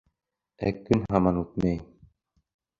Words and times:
Ә 0.69 0.71
көн 0.87 1.05
һаман 1.13 1.39
үтмәй. 1.45 1.81